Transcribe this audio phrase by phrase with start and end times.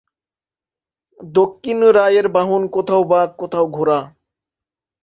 [1.19, 3.99] দক্ষিণ রায়ের বাহন কোথাও বাঘ, কোথাও ঘোড়া।